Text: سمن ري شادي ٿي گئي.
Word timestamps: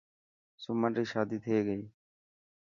سمن 0.63 0.91
ري 0.97 1.05
شادي 1.11 1.37
ٿي 1.43 1.57
گئي. 1.67 1.83